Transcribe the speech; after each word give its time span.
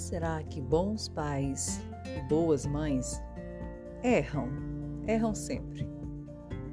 será 0.00 0.42
que 0.42 0.60
bons 0.60 1.08
pais 1.08 1.80
e 2.16 2.22
boas 2.28 2.66
mães 2.66 3.22
erram? 4.02 4.48
Erram 5.06 5.34
sempre. 5.34 5.88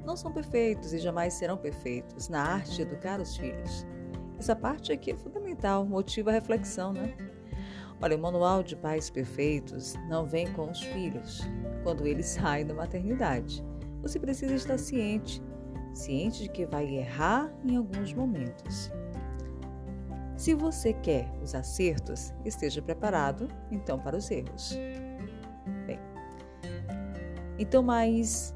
Não 0.06 0.16
são 0.16 0.32
perfeitos 0.32 0.94
e 0.94 1.00
jamais 1.00 1.34
serão 1.34 1.58
perfeitos 1.58 2.30
na 2.30 2.42
arte 2.42 2.76
de 2.76 2.82
educar 2.84 3.20
os 3.20 3.36
filhos. 3.36 3.86
Essa 4.40 4.56
parte 4.56 4.92
aqui 4.92 5.12
é 5.12 5.18
fundamental, 5.18 5.86
motiva 5.86 6.30
a 6.30 6.34
reflexão, 6.34 6.94
né? 6.94 7.16
Olha, 8.02 8.16
o 8.16 8.20
manual 8.20 8.64
de 8.64 8.76
pais 8.76 9.10
perfeitos 9.10 9.96
não 10.08 10.26
vem 10.26 10.52
com 10.54 10.70
os 10.70 10.82
filhos 10.82 11.42
quando 11.84 12.06
eles 12.08 12.28
saem 12.40 12.66
da 12.66 12.74
maternidade. 12.74 13.64
Você 14.02 14.20
precisa 14.20 14.54
estar 14.54 14.78
ciente, 14.78 15.42
ciente 15.94 16.44
de 16.44 16.50
que 16.50 16.66
vai 16.66 16.86
errar 16.86 17.52
em 17.66 17.76
alguns 17.76 18.14
momentos. 18.14 18.92
Se 20.38 20.54
você 20.54 20.94
quer 20.94 21.28
os 21.42 21.56
acertos, 21.56 22.32
esteja 22.46 22.80
preparado 22.80 23.48
então 23.72 23.98
para 23.98 24.16
os 24.16 24.30
erros. 24.30 24.78
Bem, 25.88 26.00
então 27.58 27.82
mais 27.82 28.54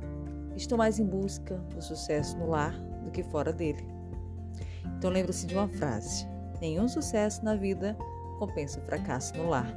estou 0.55 0.77
mais 0.77 0.99
em 0.99 1.05
busca 1.05 1.57
do 1.73 1.81
sucesso 1.81 2.38
no 2.38 2.48
lar 2.48 2.71
do 3.04 3.09
que 3.09 3.23
fora 3.23 3.52
dele. 3.52 3.84
Então 4.98 5.09
lembre-se 5.09 5.48
de 5.48 5.55
uma 5.55 5.67
frase: 5.67 6.27
nenhum 6.62 6.88
sucesso 6.88 7.44
na 7.44 7.55
vida 7.55 7.98
compensa 8.38 8.79
o 8.79 8.84
fracasso 8.84 9.35
no 9.35 9.49
lar. 9.49 9.68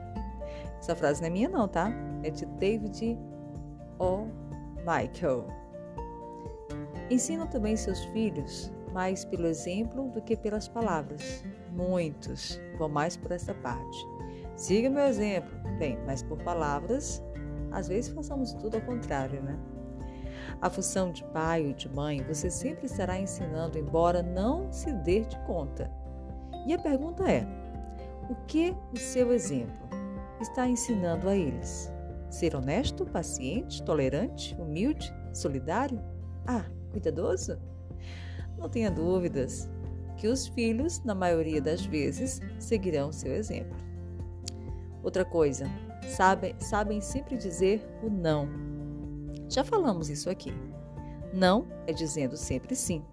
Essa 0.79 0.95
frase 0.95 1.23
não 1.23 1.29
é 1.29 1.31
minha 1.31 1.49
não, 1.49 1.67
tá? 1.67 1.91
É 2.23 2.29
de 2.29 2.45
David 2.45 3.19
O. 3.99 4.27
Michael. 4.81 5.47
Ensina 7.11 7.47
também 7.47 7.75
seus 7.75 8.05
filhos 8.07 8.71
mais 8.95 9.25
pelo 9.25 9.49
exemplo 9.49 10.09
do 10.09 10.23
que 10.23 10.37
pelas 10.37 10.69
palavras. 10.69 11.45
Muitos 11.73 12.61
vão 12.79 12.89
mais 12.89 13.17
por 13.17 13.33
essa 13.33 13.53
parte. 13.53 14.07
Siga 14.55 14.89
meu 14.89 15.05
exemplo. 15.05 15.51
Bem, 15.79 15.99
mas 16.07 16.23
por 16.23 16.39
palavras, 16.45 17.21
às 17.73 17.89
vezes 17.89 18.13
façamos 18.13 18.55
tudo 18.55 18.77
ao 18.77 18.83
contrário, 18.83 19.43
né? 19.43 19.59
A 20.63 20.71
função 20.71 21.11
de 21.11 21.25
pai 21.25 21.67
ou 21.67 21.73
de 21.73 21.89
mãe 21.89 22.23
você 22.23 22.49
sempre 22.49 22.87
estará 22.87 23.19
ensinando, 23.19 23.77
embora 23.77 24.23
não 24.23 24.73
se 24.73 24.93
dê 24.93 25.23
de 25.23 25.37
conta. 25.41 25.91
E 26.65 26.73
a 26.73 26.79
pergunta 26.79 27.29
é: 27.29 27.45
o 28.31 28.37
que 28.47 28.77
o 28.93 28.97
seu 28.97 29.33
exemplo 29.33 29.89
está 30.41 30.69
ensinando 30.69 31.29
a 31.29 31.35
eles? 31.35 31.93
Ser 32.31 32.55
honesto, 32.55 33.05
paciente, 33.05 33.83
tolerante, 33.83 34.55
humilde, 34.61 35.13
solidário? 35.33 36.01
Ah, 36.47 36.65
cuidadoso? 36.93 37.59
Não 38.59 38.69
tenha 38.69 38.91
dúvidas 38.91 39.69
que 40.17 40.29
os 40.29 40.47
filhos, 40.47 41.03
na 41.05 41.15
maioria 41.15 41.61
das 41.61 41.85
vezes, 41.85 42.41
seguirão 42.59 43.13
seu 43.13 43.35
exemplo. 43.35 43.77
Outra 45.03 45.25
coisa, 45.25 45.67
sabem, 46.09 46.55
sabem 46.59 47.01
sempre 47.01 47.37
dizer 47.37 47.85
o 48.03 48.09
não. 48.09 48.49
Já 49.49 49.63
falamos 49.63 50.09
isso 50.09 50.31
aqui. 50.31 50.53
Não 51.33 51.67
é 51.87 51.93
dizendo 51.93 52.37
sempre 52.37 52.75
sim, 52.75 53.05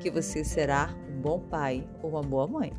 que 0.00 0.10
você 0.10 0.42
será 0.42 0.94
um 1.10 1.20
bom 1.20 1.40
pai 1.40 1.86
ou 2.02 2.10
uma 2.10 2.22
boa 2.22 2.46
mãe. 2.46 2.72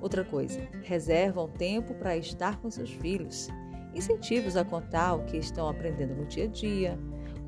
Outra 0.00 0.24
coisa, 0.24 0.60
reservam 0.82 1.48
tempo 1.48 1.94
para 1.94 2.16
estar 2.16 2.60
com 2.60 2.70
seus 2.70 2.90
filhos. 2.90 3.48
Incentive-os 3.94 4.56
a 4.56 4.64
contar 4.64 5.14
o 5.14 5.24
que 5.24 5.36
estão 5.36 5.68
aprendendo 5.68 6.14
no 6.14 6.26
dia 6.26 6.44
a 6.44 6.48
dia. 6.48 6.98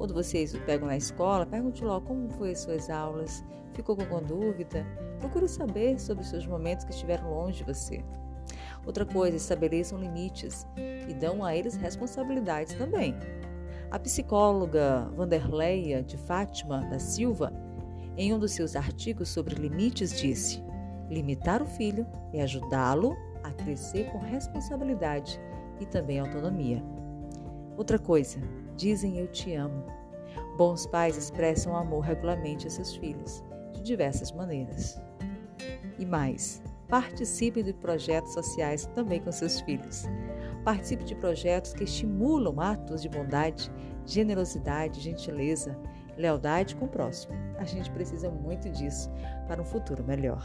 Quando 0.00 0.14
vocês 0.14 0.54
o 0.54 0.60
pegam 0.62 0.88
na 0.88 0.96
escola, 0.96 1.44
pergunte 1.44 1.84
logo 1.84 2.06
como 2.06 2.30
foi 2.30 2.52
as 2.52 2.60
suas 2.60 2.88
aulas, 2.88 3.44
ficou 3.74 3.94
com 3.94 4.00
alguma 4.00 4.22
dúvida. 4.22 4.82
Procure 5.18 5.46
saber 5.46 6.00
sobre 6.00 6.22
os 6.22 6.30
seus 6.30 6.46
momentos 6.46 6.86
que 6.86 6.90
estiveram 6.90 7.28
longe 7.28 7.58
de 7.58 7.64
você. 7.64 8.02
Outra 8.86 9.04
coisa, 9.04 9.36
estabeleçam 9.36 9.98
limites 9.98 10.66
e 11.06 11.12
dão 11.12 11.44
a 11.44 11.54
eles 11.54 11.76
responsabilidades 11.76 12.72
também. 12.76 13.14
A 13.91 13.98
psicóloga 13.98 15.06
Vanderleia 15.14 16.02
de 16.02 16.16
Fátima 16.16 16.80
da 16.86 16.98
Silva, 16.98 17.52
em 18.16 18.32
um 18.32 18.38
dos 18.38 18.52
seus 18.52 18.76
artigos 18.76 19.28
sobre 19.28 19.54
limites, 19.54 20.19
disse: 20.19 20.64
Limitar 21.10 21.62
o 21.62 21.66
filho 21.66 22.06
é 22.32 22.41
ajudá-lo 22.41 23.14
a 23.44 23.50
crescer 23.50 24.10
com 24.10 24.16
responsabilidade 24.16 25.38
e 25.78 25.84
também 25.84 26.19
autonomia. 26.19 26.82
Outra 27.80 27.98
coisa, 27.98 28.38
dizem 28.76 29.16
eu 29.16 29.26
te 29.26 29.54
amo. 29.54 29.86
Bons 30.58 30.86
pais 30.86 31.16
expressam 31.16 31.74
amor 31.74 32.00
regularmente 32.00 32.66
a 32.66 32.70
seus 32.70 32.94
filhos, 32.94 33.42
de 33.72 33.80
diversas 33.80 34.30
maneiras. 34.32 35.00
E 35.98 36.04
mais, 36.04 36.62
participe 36.90 37.62
de 37.62 37.72
projetos 37.72 38.34
sociais 38.34 38.84
também 38.94 39.19
com 39.19 39.32
seus 39.32 39.62
filhos. 39.62 40.04
Participe 40.62 41.04
de 41.04 41.14
projetos 41.14 41.72
que 41.72 41.84
estimulam 41.84 42.60
atos 42.60 43.00
de 43.00 43.08
bondade, 43.08 43.72
generosidade, 44.04 45.00
gentileza, 45.00 45.74
lealdade 46.19 46.76
com 46.76 46.84
o 46.84 46.88
próximo. 46.88 47.32
A 47.56 47.64
gente 47.64 47.90
precisa 47.92 48.28
muito 48.30 48.69
disso 48.69 49.10
para 49.48 49.62
um 49.62 49.64
futuro 49.64 50.04
melhor. 50.04 50.44